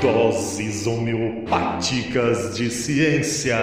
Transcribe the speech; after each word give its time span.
Doses 0.00 0.86
homeopáticas 0.86 2.56
de 2.56 2.70
ciência. 2.70 3.58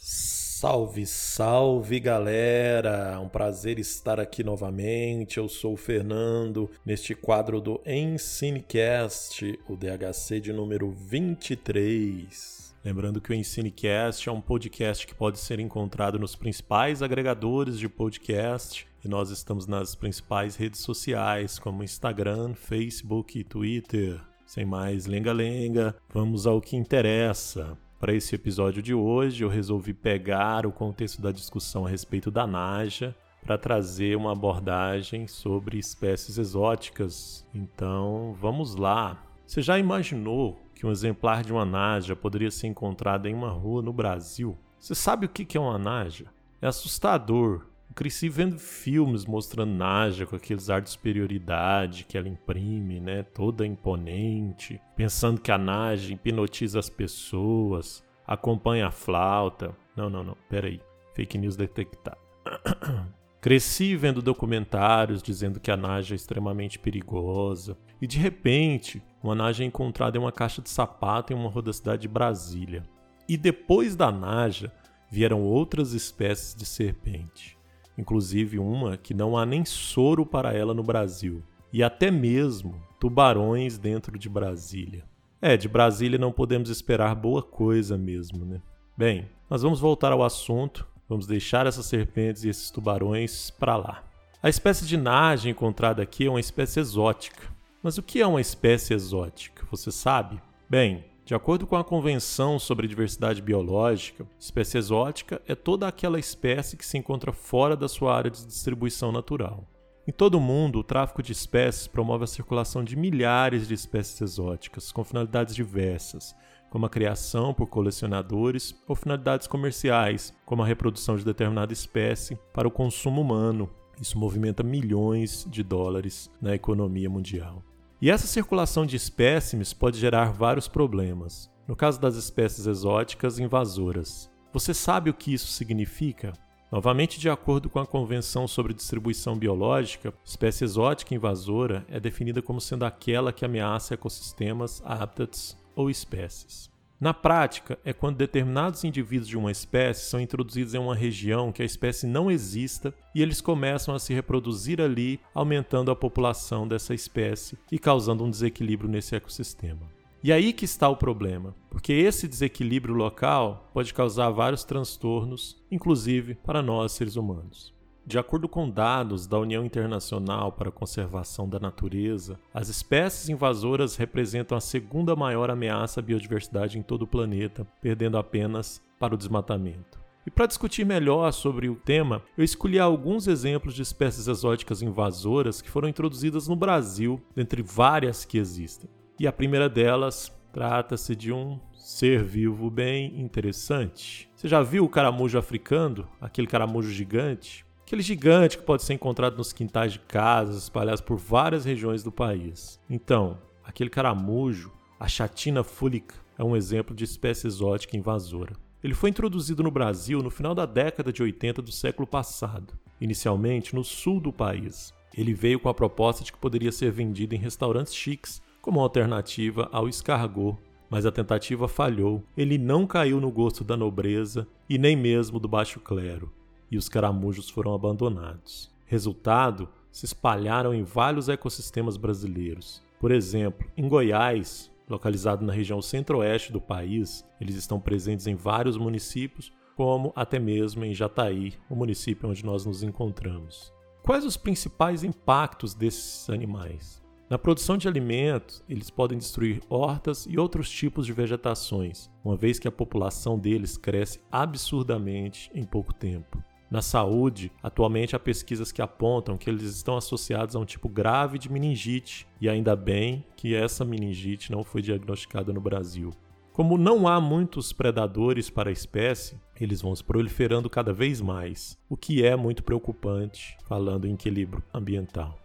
Salve, 0.00 1.04
salve 1.04 1.98
galera! 1.98 3.18
Um 3.20 3.28
prazer 3.28 3.80
estar 3.80 4.20
aqui 4.20 4.44
novamente. 4.44 5.38
Eu 5.38 5.48
sou 5.48 5.72
o 5.72 5.76
Fernando, 5.76 6.70
neste 6.86 7.12
quadro 7.16 7.60
do 7.60 7.80
Ensinecast, 7.84 9.58
o 9.68 9.74
DHC 9.74 10.38
de 10.38 10.52
número 10.52 10.92
23. 10.92 12.73
Lembrando 12.84 13.18
que 13.18 13.30
o 13.30 13.34
Ensinecast 13.34 14.28
é 14.28 14.32
um 14.32 14.42
podcast 14.42 15.06
que 15.06 15.14
pode 15.14 15.38
ser 15.38 15.58
encontrado 15.58 16.18
nos 16.18 16.36
principais 16.36 17.00
agregadores 17.00 17.78
de 17.78 17.88
podcast 17.88 18.86
e 19.02 19.08
nós 19.08 19.30
estamos 19.30 19.66
nas 19.66 19.94
principais 19.94 20.54
redes 20.54 20.80
sociais 20.80 21.58
como 21.58 21.82
Instagram, 21.82 22.52
Facebook 22.52 23.38
e 23.38 23.42
Twitter. 23.42 24.20
Sem 24.44 24.66
mais 24.66 25.06
lenga-lenga, 25.06 25.96
vamos 26.12 26.46
ao 26.46 26.60
que 26.60 26.76
interessa. 26.76 27.78
Para 27.98 28.12
esse 28.12 28.34
episódio 28.34 28.82
de 28.82 28.92
hoje, 28.92 29.42
eu 29.42 29.48
resolvi 29.48 29.94
pegar 29.94 30.66
o 30.66 30.72
contexto 30.72 31.22
da 31.22 31.32
discussão 31.32 31.86
a 31.86 31.88
respeito 31.88 32.30
da 32.30 32.46
Naja 32.46 33.16
para 33.46 33.56
trazer 33.56 34.14
uma 34.14 34.32
abordagem 34.32 35.26
sobre 35.26 35.78
espécies 35.78 36.36
exóticas. 36.36 37.46
Então, 37.54 38.36
vamos 38.38 38.74
lá. 38.74 39.24
Você 39.46 39.62
já 39.62 39.78
imaginou 39.78 40.63
que 40.84 40.88
um 40.88 40.92
exemplar 40.92 41.42
de 41.42 41.50
uma 41.50 41.64
naja 41.64 42.14
poderia 42.14 42.50
ser 42.50 42.66
encontrado 42.66 43.26
em 43.26 43.32
uma 43.32 43.48
rua 43.48 43.80
no 43.80 43.90
Brasil. 43.90 44.58
Você 44.78 44.94
sabe 44.94 45.24
o 45.24 45.28
que 45.30 45.56
é 45.56 45.60
uma 45.60 45.78
naja? 45.78 46.26
É 46.60 46.66
assustador. 46.66 47.66
Eu 47.88 47.94
cresci 47.94 48.28
vendo 48.28 48.58
filmes 48.58 49.24
mostrando 49.24 49.72
Naja 49.72 50.26
com 50.26 50.36
aqueles 50.36 50.68
ar 50.68 50.82
de 50.82 50.90
superioridade 50.90 52.04
que 52.04 52.18
ela 52.18 52.28
imprime, 52.28 53.00
né? 53.00 53.22
Toda 53.22 53.66
imponente, 53.66 54.78
pensando 54.94 55.40
que 55.40 55.50
a 55.50 55.56
Naja 55.56 56.12
hipnotiza 56.12 56.78
as 56.78 56.90
pessoas, 56.90 58.04
acompanha 58.26 58.88
a 58.88 58.90
flauta. 58.90 59.74
Não, 59.96 60.10
não, 60.10 60.22
não, 60.22 60.36
peraí. 60.50 60.82
Fake 61.14 61.38
news 61.38 61.56
detectada. 61.56 62.18
Cresci 63.44 63.94
vendo 63.94 64.22
documentários 64.22 65.22
dizendo 65.22 65.60
que 65.60 65.70
a 65.70 65.76
Naja 65.76 66.14
é 66.14 66.16
extremamente 66.16 66.78
perigosa, 66.78 67.76
e 68.00 68.06
de 68.06 68.16
repente, 68.16 69.02
uma 69.22 69.34
Naja 69.34 69.62
é 69.62 69.66
encontrada 69.66 70.16
em 70.16 70.20
uma 70.20 70.32
caixa 70.32 70.62
de 70.62 70.70
sapato 70.70 71.30
em 71.30 71.36
uma 71.36 71.50
rua 71.50 71.60
da 71.60 71.72
cidade 71.74 72.00
de 72.00 72.08
Brasília. 72.08 72.84
E 73.28 73.36
depois 73.36 73.94
da 73.94 74.10
Naja, 74.10 74.72
vieram 75.10 75.42
outras 75.42 75.92
espécies 75.92 76.54
de 76.54 76.64
serpente, 76.64 77.58
inclusive 77.98 78.58
uma 78.58 78.96
que 78.96 79.12
não 79.12 79.36
há 79.36 79.44
nem 79.44 79.62
soro 79.62 80.24
para 80.24 80.54
ela 80.54 80.72
no 80.72 80.82
Brasil, 80.82 81.42
e 81.70 81.82
até 81.82 82.10
mesmo 82.10 82.80
tubarões 82.98 83.76
dentro 83.76 84.18
de 84.18 84.26
Brasília. 84.30 85.04
É, 85.42 85.54
de 85.54 85.68
Brasília 85.68 86.18
não 86.18 86.32
podemos 86.32 86.70
esperar 86.70 87.14
boa 87.14 87.42
coisa 87.42 87.98
mesmo, 87.98 88.42
né? 88.42 88.62
Bem, 88.96 89.28
mas 89.50 89.60
vamos 89.60 89.80
voltar 89.80 90.12
ao 90.12 90.22
assunto 90.22 90.93
Vamos 91.08 91.26
deixar 91.26 91.66
essas 91.66 91.86
serpentes 91.86 92.44
e 92.44 92.48
esses 92.48 92.70
tubarões 92.70 93.50
para 93.50 93.76
lá. 93.76 94.04
A 94.42 94.48
espécie 94.48 94.86
de 94.86 94.96
nage 94.96 95.48
encontrada 95.48 96.02
aqui 96.02 96.26
é 96.26 96.30
uma 96.30 96.40
espécie 96.40 96.80
exótica. 96.80 97.52
Mas 97.82 97.98
o 97.98 98.02
que 98.02 98.20
é 98.20 98.26
uma 98.26 98.40
espécie 98.40 98.94
exótica? 98.94 99.66
Você 99.70 99.92
sabe? 99.92 100.40
Bem, 100.68 101.04
de 101.24 101.34
acordo 101.34 101.66
com 101.66 101.76
a 101.76 101.84
Convenção 101.84 102.58
sobre 102.58 102.86
Diversidade 102.86 103.40
Biológica, 103.40 104.26
espécie 104.38 104.78
exótica 104.78 105.40
é 105.46 105.54
toda 105.54 105.88
aquela 105.88 106.18
espécie 106.18 106.76
que 106.76 106.84
se 106.84 106.98
encontra 106.98 107.32
fora 107.32 107.76
da 107.76 107.88
sua 107.88 108.14
área 108.14 108.30
de 108.30 108.44
distribuição 108.46 109.10
natural. 109.10 109.66
Em 110.06 110.12
todo 110.12 110.34
o 110.34 110.40
mundo, 110.40 110.80
o 110.80 110.84
tráfico 110.84 111.22
de 111.22 111.32
espécies 111.32 111.86
promove 111.86 112.24
a 112.24 112.26
circulação 112.26 112.84
de 112.84 112.94
milhares 112.94 113.66
de 113.66 113.72
espécies 113.72 114.20
exóticas, 114.20 114.92
com 114.92 115.02
finalidades 115.02 115.54
diversas, 115.54 116.36
como 116.68 116.84
a 116.84 116.90
criação 116.90 117.54
por 117.54 117.68
colecionadores, 117.68 118.74
ou 118.86 118.94
finalidades 118.94 119.46
comerciais, 119.46 120.34
como 120.44 120.62
a 120.62 120.66
reprodução 120.66 121.16
de 121.16 121.24
determinada 121.24 121.72
espécie 121.72 122.38
para 122.52 122.68
o 122.68 122.70
consumo 122.70 123.22
humano. 123.22 123.70
Isso 123.98 124.18
movimenta 124.18 124.62
milhões 124.62 125.46
de 125.48 125.62
dólares 125.62 126.30
na 126.38 126.54
economia 126.54 127.08
mundial. 127.08 127.62
E 127.98 128.10
essa 128.10 128.26
circulação 128.26 128.84
de 128.84 128.96
espécimes 128.96 129.72
pode 129.72 129.98
gerar 129.98 130.32
vários 130.32 130.68
problemas. 130.68 131.50
No 131.66 131.74
caso 131.74 131.98
das 131.98 132.14
espécies 132.16 132.66
exóticas 132.66 133.38
invasoras, 133.38 134.30
você 134.52 134.74
sabe 134.74 135.08
o 135.08 135.14
que 135.14 135.32
isso 135.32 135.46
significa? 135.46 136.34
Novamente, 136.74 137.20
de 137.20 137.30
acordo 137.30 137.70
com 137.70 137.78
a 137.78 137.86
Convenção 137.86 138.48
sobre 138.48 138.74
Distribuição 138.74 139.38
Biológica, 139.38 140.12
espécie 140.24 140.64
exótica 140.64 141.14
invasora 141.14 141.86
é 141.88 142.00
definida 142.00 142.42
como 142.42 142.60
sendo 142.60 142.84
aquela 142.84 143.32
que 143.32 143.44
ameaça 143.44 143.94
ecossistemas, 143.94 144.82
hábitats 144.84 145.56
ou 145.76 145.88
espécies. 145.88 146.68
Na 147.00 147.14
prática, 147.14 147.78
é 147.84 147.92
quando 147.92 148.16
determinados 148.16 148.82
indivíduos 148.82 149.28
de 149.28 149.38
uma 149.38 149.52
espécie 149.52 150.10
são 150.10 150.18
introduzidos 150.18 150.74
em 150.74 150.78
uma 150.78 150.96
região 150.96 151.52
que 151.52 151.62
a 151.62 151.64
espécie 151.64 152.08
não 152.08 152.28
exista 152.28 152.92
e 153.14 153.22
eles 153.22 153.40
começam 153.40 153.94
a 153.94 154.00
se 154.00 154.12
reproduzir 154.12 154.80
ali, 154.80 155.20
aumentando 155.32 155.92
a 155.92 155.96
população 155.96 156.66
dessa 156.66 156.92
espécie 156.92 157.56
e 157.70 157.78
causando 157.78 158.24
um 158.24 158.30
desequilíbrio 158.30 158.90
nesse 158.90 159.14
ecossistema. 159.14 160.03
E 160.24 160.32
aí 160.32 160.54
que 160.54 160.64
está 160.64 160.88
o 160.88 160.96
problema, 160.96 161.54
porque 161.68 161.92
esse 161.92 162.26
desequilíbrio 162.26 162.94
local 162.94 163.68
pode 163.74 163.92
causar 163.92 164.30
vários 164.30 164.64
transtornos, 164.64 165.62
inclusive 165.70 166.34
para 166.36 166.62
nós 166.62 166.92
seres 166.92 167.16
humanos. 167.16 167.74
De 168.06 168.18
acordo 168.18 168.48
com 168.48 168.70
dados 168.70 169.26
da 169.26 169.38
União 169.38 169.62
Internacional 169.62 170.50
para 170.50 170.70
a 170.70 170.72
Conservação 170.72 171.46
da 171.46 171.60
Natureza, 171.60 172.40
as 172.54 172.70
espécies 172.70 173.28
invasoras 173.28 173.96
representam 173.96 174.56
a 174.56 174.62
segunda 174.62 175.14
maior 175.14 175.50
ameaça 175.50 176.00
à 176.00 176.02
biodiversidade 176.02 176.78
em 176.78 176.82
todo 176.82 177.02
o 177.02 177.06
planeta, 177.06 177.66
perdendo 177.82 178.16
apenas 178.16 178.80
para 178.98 179.14
o 179.14 179.18
desmatamento. 179.18 180.00
E 180.26 180.30
para 180.30 180.46
discutir 180.46 180.86
melhor 180.86 181.30
sobre 181.32 181.68
o 181.68 181.76
tema, 181.76 182.22
eu 182.34 182.42
escolhi 182.42 182.78
alguns 182.78 183.28
exemplos 183.28 183.74
de 183.74 183.82
espécies 183.82 184.26
exóticas 184.26 184.80
invasoras 184.80 185.60
que 185.60 185.68
foram 185.68 185.86
introduzidas 185.86 186.48
no 186.48 186.56
Brasil, 186.56 187.20
dentre 187.36 187.60
várias 187.60 188.24
que 188.24 188.38
existem. 188.38 188.88
E 189.18 189.28
a 189.28 189.32
primeira 189.32 189.68
delas 189.68 190.32
trata-se 190.52 191.14
de 191.14 191.32
um 191.32 191.60
ser 191.72 192.24
vivo 192.24 192.68
bem 192.68 193.20
interessante. 193.20 194.28
Você 194.34 194.48
já 194.48 194.60
viu 194.60 194.84
o 194.84 194.88
caramujo 194.88 195.38
africano, 195.38 196.08
aquele 196.20 196.48
caramujo 196.48 196.90
gigante? 196.90 197.64
Aquele 197.86 198.02
gigante 198.02 198.58
que 198.58 198.64
pode 198.64 198.82
ser 198.82 198.94
encontrado 198.94 199.36
nos 199.36 199.52
quintais 199.52 199.92
de 199.92 200.00
casas 200.00 200.64
espalhados 200.64 201.00
por 201.00 201.16
várias 201.16 201.64
regiões 201.64 202.02
do 202.02 202.10
país. 202.10 202.80
Então, 202.90 203.38
aquele 203.62 203.88
caramujo, 203.88 204.72
a 204.98 205.06
chatina 205.06 205.62
fúlica, 205.62 206.16
é 206.36 206.42
um 206.42 206.56
exemplo 206.56 206.96
de 206.96 207.04
espécie 207.04 207.46
exótica 207.46 207.96
invasora. 207.96 208.56
Ele 208.82 208.94
foi 208.94 209.10
introduzido 209.10 209.62
no 209.62 209.70
Brasil 209.70 210.24
no 210.24 210.30
final 210.30 210.56
da 210.56 210.66
década 210.66 211.12
de 211.12 211.22
80 211.22 211.62
do 211.62 211.70
século 211.70 212.06
passado, 212.06 212.74
inicialmente 213.00 213.76
no 213.76 213.84
sul 213.84 214.20
do 214.20 214.32
país. 214.32 214.92
Ele 215.16 215.32
veio 215.32 215.60
com 215.60 215.68
a 215.68 215.74
proposta 215.74 216.24
de 216.24 216.32
que 216.32 216.38
poderia 216.38 216.72
ser 216.72 216.90
vendido 216.90 217.34
em 217.34 217.38
restaurantes 217.38 217.94
chiques 217.94 218.42
como 218.64 218.80
alternativa 218.80 219.68
ao 219.70 219.86
escargot, 219.86 220.56
mas 220.88 221.04
a 221.04 221.12
tentativa 221.12 221.68
falhou. 221.68 222.24
Ele 222.34 222.56
não 222.56 222.86
caiu 222.86 223.20
no 223.20 223.30
gosto 223.30 223.62
da 223.62 223.76
nobreza 223.76 224.48
e 224.66 224.78
nem 224.78 224.96
mesmo 224.96 225.38
do 225.38 225.46
baixo 225.46 225.78
clero 225.80 226.32
e 226.70 226.78
os 226.78 226.88
caramujos 226.88 227.50
foram 227.50 227.74
abandonados. 227.74 228.72
Resultado, 228.86 229.68
se 229.92 230.06
espalharam 230.06 230.72
em 230.74 230.82
vários 230.82 231.28
ecossistemas 231.28 231.96
brasileiros. 231.98 232.82
Por 232.98 233.12
exemplo, 233.12 233.68
em 233.76 233.86
Goiás, 233.86 234.72
localizado 234.88 235.44
na 235.44 235.52
região 235.52 235.82
centro-oeste 235.82 236.50
do 236.50 236.60
país, 236.60 237.22
eles 237.38 237.54
estão 237.54 237.78
presentes 237.78 238.26
em 238.26 238.34
vários 238.34 238.76
municípios, 238.78 239.52
como 239.76 240.10
até 240.16 240.38
mesmo 240.38 240.84
em 240.84 240.94
Jataí, 240.94 241.52
o 241.68 241.76
município 241.76 242.28
onde 242.28 242.44
nós 242.44 242.64
nos 242.64 242.82
encontramos. 242.82 243.70
Quais 244.02 244.24
os 244.24 244.36
principais 244.36 245.04
impactos 245.04 245.74
desses 245.74 246.28
animais? 246.30 247.03
Na 247.34 247.38
produção 247.38 247.76
de 247.76 247.88
alimentos, 247.88 248.62
eles 248.68 248.90
podem 248.90 249.18
destruir 249.18 249.60
hortas 249.68 250.24
e 250.30 250.38
outros 250.38 250.70
tipos 250.70 251.04
de 251.04 251.12
vegetações, 251.12 252.08
uma 252.24 252.36
vez 252.36 252.60
que 252.60 252.68
a 252.68 252.70
população 252.70 253.36
deles 253.36 253.76
cresce 253.76 254.20
absurdamente 254.30 255.50
em 255.52 255.64
pouco 255.64 255.92
tempo. 255.92 256.40
Na 256.70 256.80
saúde, 256.80 257.50
atualmente 257.60 258.14
há 258.14 258.20
pesquisas 258.20 258.70
que 258.70 258.80
apontam 258.80 259.36
que 259.36 259.50
eles 259.50 259.64
estão 259.64 259.96
associados 259.96 260.54
a 260.54 260.60
um 260.60 260.64
tipo 260.64 260.88
grave 260.88 261.36
de 261.36 261.50
meningite, 261.50 262.24
e 262.40 262.48
ainda 262.48 262.76
bem 262.76 263.24
que 263.34 263.52
essa 263.52 263.84
meningite 263.84 264.52
não 264.52 264.62
foi 264.62 264.80
diagnosticada 264.80 265.52
no 265.52 265.60
Brasil. 265.60 266.10
Como 266.52 266.78
não 266.78 267.08
há 267.08 267.20
muitos 267.20 267.72
predadores 267.72 268.48
para 268.48 268.70
a 268.70 268.72
espécie, 268.72 269.36
eles 269.60 269.82
vão 269.82 269.92
se 269.92 270.04
proliferando 270.04 270.70
cada 270.70 270.92
vez 270.92 271.20
mais, 271.20 271.76
o 271.88 271.96
que 271.96 272.24
é 272.24 272.36
muito 272.36 272.62
preocupante, 272.62 273.56
falando 273.64 274.06
em 274.06 274.14
equilíbrio 274.14 274.62
ambiental. 274.72 275.43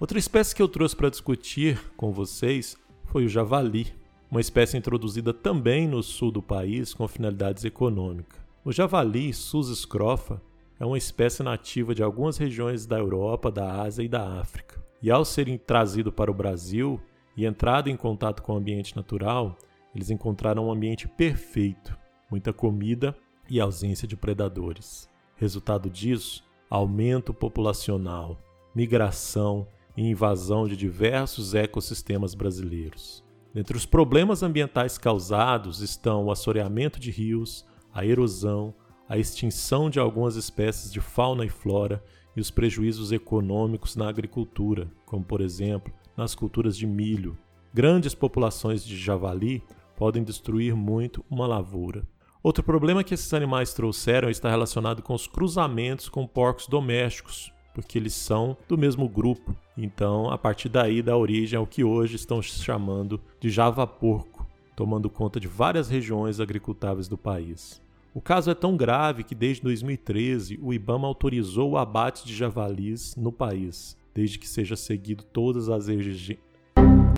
Outra 0.00 0.18
espécie 0.18 0.56
que 0.56 0.62
eu 0.62 0.68
trouxe 0.68 0.96
para 0.96 1.10
discutir 1.10 1.78
com 1.94 2.10
vocês 2.10 2.74
foi 3.04 3.26
o 3.26 3.28
javali, 3.28 3.92
uma 4.30 4.40
espécie 4.40 4.78
introduzida 4.78 5.34
também 5.34 5.86
no 5.86 6.02
sul 6.02 6.30
do 6.30 6.40
país 6.40 6.94
com 6.94 7.06
finalidades 7.06 7.66
econômicas. 7.66 8.40
O 8.64 8.72
javali 8.72 9.30
Sus 9.34 9.78
scrofa 9.78 10.40
é 10.78 10.86
uma 10.86 10.96
espécie 10.96 11.42
nativa 11.42 11.94
de 11.94 12.02
algumas 12.02 12.38
regiões 12.38 12.86
da 12.86 12.98
Europa, 12.98 13.50
da 13.50 13.82
Ásia 13.82 14.02
e 14.02 14.08
da 14.08 14.40
África. 14.40 14.82
E 15.02 15.10
ao 15.10 15.22
serem 15.22 15.58
trazido 15.58 16.10
para 16.10 16.30
o 16.30 16.34
Brasil 16.34 16.98
e 17.36 17.44
entrado 17.44 17.90
em 17.90 17.96
contato 17.96 18.42
com 18.42 18.54
o 18.54 18.56
ambiente 18.56 18.96
natural, 18.96 19.58
eles 19.94 20.08
encontraram 20.08 20.68
um 20.68 20.72
ambiente 20.72 21.06
perfeito, 21.06 21.94
muita 22.30 22.54
comida 22.54 23.14
e 23.50 23.60
ausência 23.60 24.08
de 24.08 24.16
predadores. 24.16 25.10
Resultado 25.36 25.90
disso, 25.90 26.42
aumento 26.70 27.34
populacional, 27.34 28.38
migração 28.74 29.68
e 29.96 30.08
invasão 30.08 30.66
de 30.66 30.76
diversos 30.76 31.54
ecossistemas 31.54 32.34
brasileiros. 32.34 33.24
Entre 33.54 33.76
os 33.76 33.84
problemas 33.84 34.42
ambientais 34.42 34.96
causados 34.96 35.80
estão 35.80 36.24
o 36.24 36.30
assoreamento 36.30 37.00
de 37.00 37.10
rios, 37.10 37.66
a 37.92 38.04
erosão, 38.04 38.72
a 39.08 39.18
extinção 39.18 39.90
de 39.90 39.98
algumas 39.98 40.36
espécies 40.36 40.92
de 40.92 41.00
fauna 41.00 41.44
e 41.44 41.48
flora 41.48 42.02
e 42.36 42.40
os 42.40 42.50
prejuízos 42.50 43.10
econômicos 43.10 43.96
na 43.96 44.08
agricultura, 44.08 44.88
como 45.04 45.24
por 45.24 45.40
exemplo 45.40 45.92
nas 46.16 46.34
culturas 46.34 46.76
de 46.76 46.86
milho. 46.86 47.36
Grandes 47.74 48.14
populações 48.14 48.84
de 48.84 48.96
javali 48.96 49.64
podem 49.96 50.22
destruir 50.22 50.76
muito 50.76 51.24
uma 51.28 51.46
lavoura. 51.46 52.06
Outro 52.42 52.62
problema 52.62 53.04
que 53.04 53.12
esses 53.12 53.34
animais 53.34 53.74
trouxeram 53.74 54.30
está 54.30 54.48
relacionado 54.48 55.02
com 55.02 55.12
os 55.12 55.26
cruzamentos 55.26 56.08
com 56.08 56.26
porcos 56.26 56.66
domésticos, 56.66 57.52
porque 57.80 57.98
eles 57.98 58.12
são 58.12 58.56
do 58.68 58.76
mesmo 58.76 59.08
grupo. 59.08 59.56
Então, 59.76 60.30
a 60.30 60.36
partir 60.36 60.68
daí 60.68 61.00
dá 61.00 61.16
origem 61.16 61.58
ao 61.58 61.66
que 61.66 61.82
hoje 61.82 62.16
estão 62.16 62.42
chamando 62.42 63.18
de 63.40 63.48
java-porco, 63.48 64.46
tomando 64.76 65.08
conta 65.08 65.40
de 65.40 65.48
várias 65.48 65.88
regiões 65.88 66.40
agricultáveis 66.40 67.08
do 67.08 67.16
país. 67.16 67.80
O 68.12 68.20
caso 68.20 68.50
é 68.50 68.54
tão 68.54 68.76
grave 68.76 69.24
que 69.24 69.34
desde 69.34 69.62
2013 69.62 70.58
o 70.60 70.74
IBAMA 70.74 71.06
autorizou 71.06 71.70
o 71.70 71.78
abate 71.78 72.26
de 72.26 72.34
javalis 72.34 73.16
no 73.16 73.32
país, 73.32 73.96
desde 74.14 74.38
que 74.38 74.48
seja 74.48 74.76
seguido 74.76 75.24
todas 75.24 75.70
as 75.70 75.86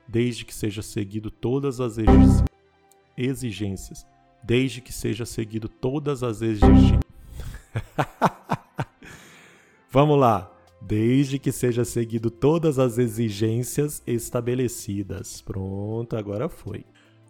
desde 0.06 0.44
que 0.44 0.54
seja 0.54 0.82
seguido 0.82 1.30
todas 1.30 1.80
as 1.80 1.96
exigências, 3.16 4.06
desde 4.44 4.80
que 4.80 4.92
seja 4.92 5.24
seguido 5.24 5.68
todas 5.68 6.22
as 6.22 6.40
exigências. 6.40 7.00
Vamos 9.90 10.18
lá. 10.18 10.51
Desde 10.94 11.38
que 11.38 11.50
seja 11.50 11.86
seguido 11.86 12.30
todas 12.30 12.78
as 12.78 12.98
exigências 12.98 14.02
estabelecidas. 14.06 15.40
Pronto, 15.40 16.14
agora 16.14 16.50
foi. 16.50 16.84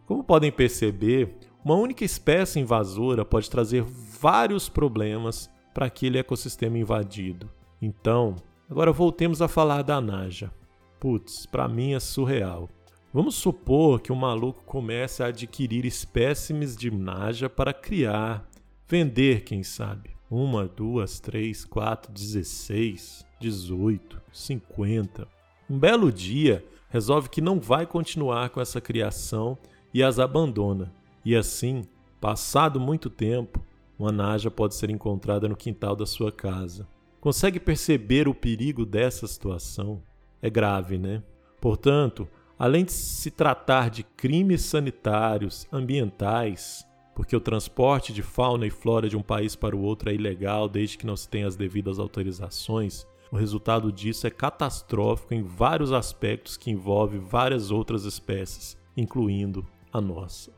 Como 0.04 0.24
podem 0.24 0.50
perceber, 0.50 1.36
uma 1.64 1.76
única 1.76 2.04
espécie 2.04 2.58
invasora 2.58 3.24
pode 3.24 3.48
trazer 3.48 3.84
vários 3.84 4.68
problemas 4.68 5.48
para 5.72 5.86
aquele 5.86 6.18
ecossistema 6.18 6.76
invadido. 6.76 7.48
Então, 7.80 8.34
agora 8.68 8.90
voltemos 8.90 9.40
a 9.40 9.46
falar 9.46 9.82
da 9.82 10.00
Naja. 10.00 10.50
Putz, 10.98 11.46
para 11.46 11.68
mim 11.68 11.92
é 11.92 12.00
surreal. 12.00 12.68
Vamos 13.14 13.36
supor 13.36 14.00
que 14.00 14.10
um 14.10 14.16
maluco 14.16 14.64
comece 14.64 15.22
a 15.22 15.26
adquirir 15.26 15.84
espécimes 15.84 16.76
de 16.76 16.90
Naja 16.90 17.48
para 17.48 17.72
criar, 17.72 18.44
vender, 18.88 19.44
quem 19.44 19.62
sabe. 19.62 20.10
Uma, 20.28 20.66
duas, 20.66 21.20
três, 21.20 21.64
quatro, 21.64 22.10
dezesseis, 22.10 23.24
dezoito, 23.42 24.22
cinquenta. 24.32 25.26
Um 25.68 25.76
belo 25.76 26.12
dia, 26.12 26.64
resolve 26.88 27.28
que 27.28 27.40
não 27.40 27.58
vai 27.58 27.84
continuar 27.84 28.50
com 28.50 28.60
essa 28.60 28.80
criação 28.80 29.58
e 29.92 30.02
as 30.02 30.18
abandona. 30.18 30.92
E 31.24 31.34
assim, 31.34 31.82
passado 32.20 32.78
muito 32.78 33.10
tempo, 33.10 33.64
uma 33.98 34.12
naja 34.12 34.50
pode 34.50 34.76
ser 34.76 34.90
encontrada 34.90 35.48
no 35.48 35.56
quintal 35.56 35.96
da 35.96 36.06
sua 36.06 36.30
casa. 36.30 36.86
Consegue 37.20 37.58
perceber 37.58 38.28
o 38.28 38.34
perigo 38.34 38.86
dessa 38.86 39.26
situação? 39.26 40.02
É 40.40 40.48
grave, 40.48 40.98
né? 40.98 41.22
Portanto, 41.60 42.28
além 42.58 42.84
de 42.84 42.92
se 42.92 43.30
tratar 43.30 43.90
de 43.90 44.02
crimes 44.02 44.62
sanitários, 44.62 45.66
ambientais, 45.72 46.86
porque 47.14 47.36
o 47.36 47.40
transporte 47.40 48.12
de 48.12 48.22
fauna 48.22 48.66
e 48.66 48.70
flora 48.70 49.08
de 49.08 49.16
um 49.16 49.22
país 49.22 49.54
para 49.54 49.76
o 49.76 49.82
outro 49.82 50.10
é 50.10 50.14
ilegal 50.14 50.68
desde 50.68 50.96
que 50.96 51.06
não 51.06 51.16
se 51.16 51.28
tenha 51.28 51.46
as 51.46 51.56
devidas 51.56 51.98
autorizações, 51.98 53.06
o 53.32 53.36
resultado 53.36 53.90
disso 53.90 54.26
é 54.26 54.30
catastrófico 54.30 55.32
em 55.32 55.42
vários 55.42 55.90
aspectos 55.90 56.58
que 56.58 56.70
envolve 56.70 57.16
várias 57.16 57.70
outras 57.70 58.04
espécies, 58.04 58.76
incluindo 58.94 59.66
a 59.90 60.02
nossa. 60.02 60.52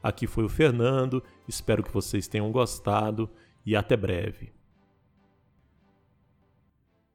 Aqui 0.00 0.28
foi 0.28 0.44
o 0.44 0.48
Fernando, 0.48 1.20
espero 1.48 1.82
que 1.82 1.92
vocês 1.92 2.28
tenham 2.28 2.52
gostado 2.52 3.28
e 3.66 3.74
até 3.74 3.96
breve. 3.96 4.52